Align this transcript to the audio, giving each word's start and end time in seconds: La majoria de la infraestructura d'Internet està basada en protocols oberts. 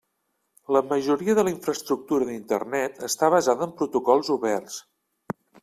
La 0.75 0.79
majoria 0.93 1.35
de 1.39 1.43
la 1.47 1.51
infraestructura 1.55 2.29
d'Internet 2.31 3.05
està 3.11 3.31
basada 3.37 3.69
en 3.69 3.77
protocols 3.83 4.35
oberts. 4.41 4.83